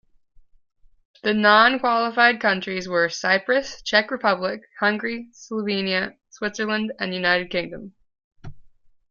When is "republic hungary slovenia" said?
4.09-6.17